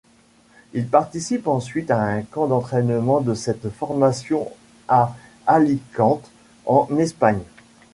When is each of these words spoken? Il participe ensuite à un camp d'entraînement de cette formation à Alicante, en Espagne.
Il 0.73 0.87
participe 0.87 1.45
ensuite 1.47 1.91
à 1.91 2.01
un 2.01 2.23
camp 2.23 2.47
d'entraînement 2.47 3.21
de 3.21 3.35
cette 3.35 3.69
formation 3.69 4.49
à 4.87 5.15
Alicante, 5.45 6.31
en 6.65 6.87
Espagne. 6.97 7.43